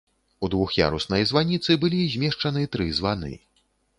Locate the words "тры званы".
2.77-3.33